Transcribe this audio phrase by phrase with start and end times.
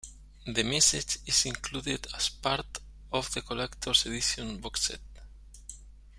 [0.47, 2.79] The message is included as part
[3.11, 4.99] of the collector's edition box set.